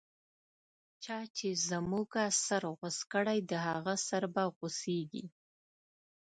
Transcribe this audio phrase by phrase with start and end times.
[1.03, 5.25] چا چی زموږه سر غوڅ کړی، د هغه سر به غو څیږی